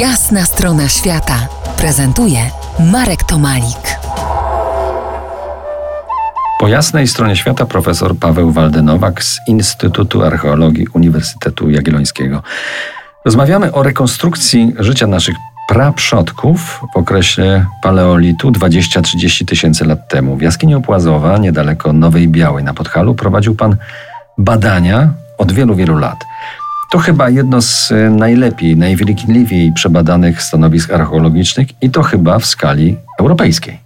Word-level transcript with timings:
Jasna 0.00 0.44
strona 0.44 0.88
świata 0.88 1.48
prezentuje 1.78 2.38
Marek 2.92 3.24
Tomalik. 3.24 3.98
Po 6.60 6.68
jasnej 6.68 7.08
stronie 7.08 7.36
świata 7.36 7.66
profesor 7.66 8.16
Paweł 8.16 8.52
Waldenowak 8.52 9.24
z 9.24 9.40
Instytutu 9.48 10.22
Archeologii 10.22 10.86
Uniwersytetu 10.94 11.70
Jagiellońskiego. 11.70 12.42
Rozmawiamy 13.24 13.72
o 13.72 13.82
rekonstrukcji 13.82 14.74
życia 14.78 15.06
naszych 15.06 15.36
praprzodków 15.68 16.80
w 16.94 16.96
okresie 16.96 17.64
paleolitu 17.82 18.50
20-30 18.50 19.44
tysięcy 19.44 19.84
lat 19.84 20.08
temu. 20.08 20.36
W 20.36 20.42
jaskini 20.42 20.74
Opłazowa, 20.74 21.38
niedaleko 21.38 21.92
Nowej 21.92 22.28
Białej 22.28 22.64
na 22.64 22.74
Podhalu, 22.74 23.14
prowadził 23.14 23.54
pan 23.54 23.76
badania 24.38 25.10
od 25.38 25.52
wielu, 25.52 25.74
wielu 25.74 25.98
lat. 25.98 26.18
To 26.96 27.00
chyba 27.00 27.30
jedno 27.30 27.62
z 27.62 27.92
e, 27.92 28.10
najlepiej, 28.10 28.76
najwnikliwiej 28.76 29.72
przebadanych 29.72 30.42
stanowisk 30.42 30.92
archeologicznych 30.92 31.68
i 31.82 31.90
to 31.90 32.02
chyba 32.02 32.38
w 32.38 32.46
skali 32.46 32.96
europejskiej. 33.20 33.78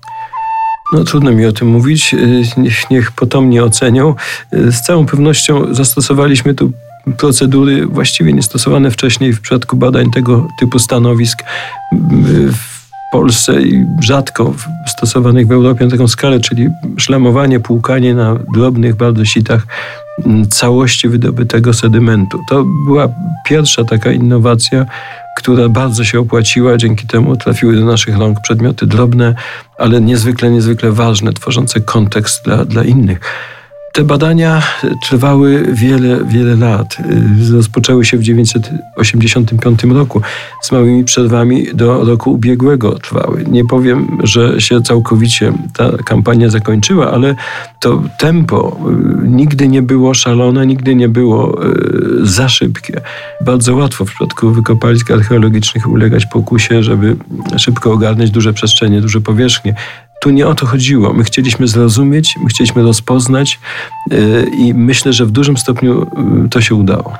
No 0.92 1.04
trudno 1.04 1.32
mi 1.32 1.46
o 1.46 1.52
tym 1.52 1.68
mówić, 1.68 2.14
e, 2.14 2.60
niech, 2.60 2.90
niech 2.90 3.12
potomnie 3.12 3.64
ocenią. 3.64 4.14
E, 4.52 4.72
z 4.72 4.82
całą 4.82 5.06
pewnością 5.06 5.74
zastosowaliśmy 5.74 6.54
tu 6.54 6.72
procedury 7.16 7.86
właściwie 7.86 8.32
niestosowane 8.32 8.90
wcześniej 8.90 9.32
w 9.32 9.40
przypadku 9.40 9.76
badań 9.76 10.10
tego 10.10 10.48
typu 10.60 10.78
stanowisk 10.78 11.38
w 12.52 12.79
Polsce 13.12 13.62
i 13.62 13.84
rzadko 14.00 14.54
stosowanych 14.86 15.46
w 15.46 15.52
Europie 15.52 15.84
na 15.84 15.90
taką 15.90 16.08
skalę, 16.08 16.40
czyli 16.40 16.68
szlamowanie, 16.96 17.60
płukanie 17.60 18.14
na 18.14 18.36
drobnych 18.54 18.96
bardzo 18.96 19.24
sitach 19.24 19.66
całości 20.50 21.08
wydobytego 21.08 21.74
sedymentu. 21.74 22.38
To 22.48 22.64
była 22.86 23.08
pierwsza 23.46 23.84
taka 23.84 24.12
innowacja, 24.12 24.86
która 25.36 25.68
bardzo 25.68 26.04
się 26.04 26.20
opłaciła. 26.20 26.76
Dzięki 26.76 27.06
temu 27.06 27.36
trafiły 27.36 27.76
do 27.76 27.84
naszych 27.84 28.18
rąk 28.18 28.40
przedmioty 28.40 28.86
drobne, 28.86 29.34
ale 29.78 30.00
niezwykle, 30.00 30.50
niezwykle 30.50 30.92
ważne, 30.92 31.32
tworzące 31.32 31.80
kontekst 31.80 32.44
dla, 32.44 32.64
dla 32.64 32.84
innych. 32.84 33.20
Te 33.92 34.04
badania 34.04 34.62
trwały 35.02 35.66
wiele, 35.72 36.24
wiele 36.24 36.56
lat. 36.56 36.96
Rozpoczęły 37.52 38.04
się 38.04 38.16
w 38.16 38.20
1985 38.20 39.84
roku. 39.84 40.20
Z 40.62 40.72
małymi 40.72 41.04
przerwami 41.04 41.66
do 41.74 42.04
roku 42.04 42.32
ubiegłego 42.32 42.98
trwały. 42.98 43.44
Nie 43.50 43.64
powiem, 43.64 44.18
że 44.22 44.60
się 44.60 44.82
całkowicie 44.82 45.52
ta 45.76 45.90
kampania 46.04 46.48
zakończyła, 46.48 47.12
ale 47.12 47.34
to 47.80 48.02
tempo 48.18 48.76
y, 49.24 49.28
nigdy 49.28 49.68
nie 49.68 49.82
było 49.82 50.14
szalone, 50.14 50.66
nigdy 50.66 50.94
nie 50.94 51.08
było 51.08 51.64
y, 51.66 52.26
za 52.26 52.48
szybkie. 52.48 53.00
Bardzo 53.44 53.76
łatwo 53.76 54.04
w 54.04 54.08
przypadku 54.08 54.50
wykopalisk 54.50 55.10
archeologicznych 55.10 55.88
ulegać 55.88 56.26
pokusie, 56.26 56.82
żeby 56.82 57.16
szybko 57.56 57.92
ogarnąć 57.92 58.30
duże 58.30 58.52
przestrzenie, 58.52 59.00
duże 59.00 59.20
powierzchnie 59.20 59.74
tu 60.20 60.30
nie 60.30 60.46
o 60.46 60.54
to 60.54 60.66
chodziło. 60.66 61.12
My 61.12 61.24
chcieliśmy 61.24 61.68
zrozumieć, 61.68 62.36
my 62.42 62.48
chcieliśmy 62.48 62.82
rozpoznać 62.82 63.60
yy, 64.10 64.46
i 64.58 64.74
myślę, 64.74 65.12
że 65.12 65.26
w 65.26 65.30
dużym 65.30 65.56
stopniu 65.56 66.06
yy, 66.42 66.48
to 66.48 66.60
się 66.60 66.74
udało. 66.74 67.12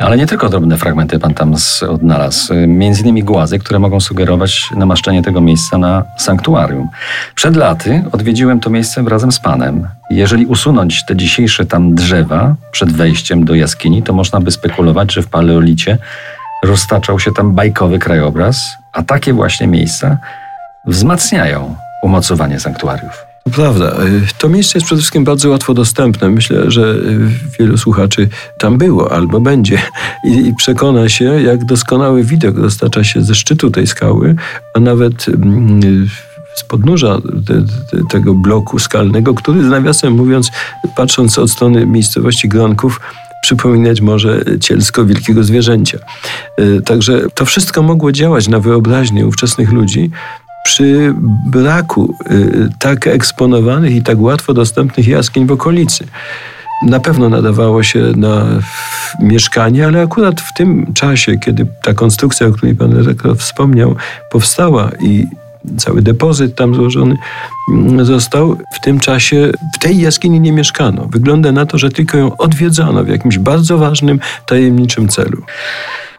Ale 0.00 0.16
nie 0.16 0.26
tylko 0.26 0.48
drobne 0.48 0.78
fragmenty 0.78 1.18
pan 1.18 1.34
tam 1.34 1.54
odnalazł. 1.88 2.54
Między 2.66 3.02
innymi 3.02 3.24
głazy, 3.24 3.58
które 3.58 3.78
mogą 3.78 4.00
sugerować 4.00 4.70
namaszczenie 4.76 5.22
tego 5.22 5.40
miejsca 5.40 5.78
na 5.78 6.04
sanktuarium. 6.16 6.88
Przed 7.34 7.56
laty 7.56 8.04
odwiedziłem 8.12 8.60
to 8.60 8.70
miejsce 8.70 9.02
razem 9.02 9.32
z 9.32 9.40
panem. 9.40 9.88
Jeżeli 10.10 10.46
usunąć 10.46 11.04
te 11.06 11.16
dzisiejsze 11.16 11.66
tam 11.66 11.94
drzewa 11.94 12.54
przed 12.72 12.92
wejściem 12.92 13.44
do 13.44 13.54
jaskini, 13.54 14.02
to 14.02 14.12
można 14.12 14.40
by 14.40 14.50
spekulować, 14.50 15.12
że 15.12 15.22
w 15.22 15.28
paleolicie 15.28 15.98
roztaczał 16.64 17.18
się 17.18 17.32
tam 17.32 17.54
bajkowy 17.54 17.98
krajobraz, 17.98 18.76
a 18.92 19.02
takie 19.02 19.32
właśnie 19.32 19.66
miejsca 19.66 20.18
wzmacniają 20.86 21.76
umocowanie 22.02 22.60
sanktuariów. 22.60 23.28
To 23.44 23.50
prawda. 23.50 23.92
To 24.38 24.48
miejsce 24.48 24.78
jest 24.78 24.86
przede 24.86 25.00
wszystkim 25.00 25.24
bardzo 25.24 25.50
łatwo 25.50 25.74
dostępne. 25.74 26.28
Myślę, 26.28 26.70
że 26.70 26.94
wielu 27.58 27.78
słuchaczy 27.78 28.28
tam 28.58 28.78
było 28.78 29.12
albo 29.12 29.40
będzie 29.40 29.78
i, 30.24 30.54
przekona 30.54 31.08
się, 31.08 31.24
jak 31.24 31.64
doskonały 31.64 32.24
widok 32.24 32.60
dostarcza 32.60 33.04
się 33.04 33.22
ze 33.22 33.34
szczytu 33.34 33.70
tej 33.70 33.86
skały, 33.86 34.34
a 34.74 34.80
nawet 34.80 35.28
mm, 35.28 36.08
z 36.54 36.64
podnóża 36.64 37.18
te, 37.46 37.54
te, 37.90 38.04
tego 38.10 38.34
bloku 38.34 38.78
skalnego, 38.78 39.34
który 39.34 39.62
nawiasem 39.62 40.12
mówiąc, 40.12 40.50
patrząc 40.96 41.38
od 41.38 41.50
strony 41.50 41.86
miejscowości 41.86 42.48
Gronków, 42.48 43.00
przypominać 43.42 44.00
może 44.00 44.44
cielsko 44.60 45.04
wielkiego 45.04 45.44
zwierzęcia. 45.44 45.98
E, 46.56 46.80
także 46.80 47.20
to 47.34 47.44
wszystko 47.44 47.82
mogło 47.82 48.12
działać 48.12 48.48
na 48.48 48.60
wyobraźnię 48.60 49.26
ówczesnych 49.26 49.72
ludzi, 49.72 50.10
przy 50.68 51.14
braku 51.46 52.14
y, 52.30 52.68
tak 52.78 53.06
eksponowanych 53.06 53.94
i 53.94 54.02
tak 54.02 54.20
łatwo 54.20 54.54
dostępnych 54.54 55.08
jaskiń 55.08 55.46
w 55.46 55.52
okolicy. 55.52 56.06
Na 56.86 57.00
pewno 57.00 57.28
nadawało 57.28 57.82
się 57.82 58.12
na 58.16 58.44
mieszkanie, 59.20 59.86
ale 59.86 60.02
akurat 60.02 60.40
w 60.40 60.54
tym 60.54 60.92
czasie, 60.94 61.38
kiedy 61.38 61.66
ta 61.82 61.94
konstrukcja, 61.94 62.46
o 62.46 62.52
której 62.52 62.74
pan 62.74 62.92
redaktor 62.92 63.36
wspomniał, 63.36 63.96
powstała 64.30 64.90
i 65.00 65.26
cały 65.76 66.02
depozyt 66.02 66.54
tam 66.54 66.74
złożony 66.74 67.16
mm, 67.72 68.04
został. 68.04 68.56
W 68.74 68.80
tym 68.80 69.00
czasie 69.00 69.52
w 69.76 69.78
tej 69.78 70.00
jaskini 70.00 70.40
nie 70.40 70.52
mieszkano. 70.52 71.08
Wygląda 71.10 71.52
na 71.52 71.66
to, 71.66 71.78
że 71.78 71.90
tylko 71.90 72.18
ją 72.18 72.36
odwiedzano 72.36 73.04
w 73.04 73.08
jakimś 73.08 73.38
bardzo 73.38 73.78
ważnym, 73.78 74.20
tajemniczym 74.46 75.08
celu. 75.08 75.42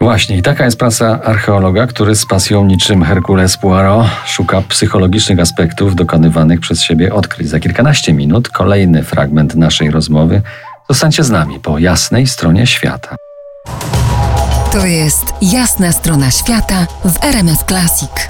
Właśnie, 0.01 0.37
i 0.37 0.41
taka 0.41 0.65
jest 0.65 0.79
praca 0.79 1.23
archeologa, 1.23 1.87
który 1.87 2.15
z 2.15 2.25
pasją 2.25 2.65
niczym 2.65 3.03
Herkules 3.03 3.57
Poirot 3.57 4.07
szuka 4.25 4.61
psychologicznych 4.61 5.39
aspektów 5.39 5.95
dokonywanych 5.95 6.59
przez 6.59 6.81
siebie 6.81 7.13
odkryć. 7.13 7.49
Za 7.49 7.59
kilkanaście 7.59 8.13
minut 8.13 8.49
kolejny 8.49 9.03
fragment 9.03 9.55
naszej 9.55 9.91
rozmowy. 9.91 10.41
Zostańcie 10.89 11.23
z 11.23 11.29
nami 11.29 11.59
po 11.59 11.79
jasnej 11.79 12.27
stronie 12.27 12.67
świata. 12.67 13.15
To 14.71 14.85
jest 14.85 15.25
jasna 15.41 15.91
strona 15.91 16.31
świata 16.31 16.87
w 17.05 17.23
RMS 17.23 17.63
Classic. 17.67 18.29